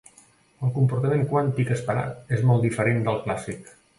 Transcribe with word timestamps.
El 0.67 0.71
comportament 0.77 1.21
quàntic 1.33 1.69
esperat 1.77 2.33
és 2.39 2.43
molt 2.51 2.65
diferent 2.69 3.07
del 3.09 3.23
clàssic. 3.27 3.71